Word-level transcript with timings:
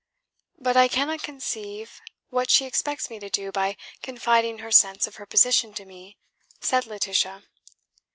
"But 0.57 0.75
I 0.75 0.87
cannot 0.87 1.21
conceive 1.21 2.01
what 2.31 2.49
she 2.49 2.65
expects 2.65 3.11
me 3.11 3.19
to 3.19 3.29
do 3.29 3.51
by 3.51 3.77
confiding 4.01 4.57
her 4.57 4.71
sense 4.71 5.05
of 5.05 5.17
her 5.17 5.27
position 5.27 5.75
to 5.75 5.85
me," 5.85 6.17
said 6.59 6.87
Laetitia. 6.87 7.43